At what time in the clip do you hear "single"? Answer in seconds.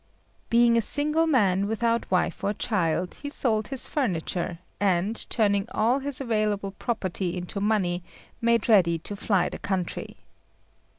0.81-1.27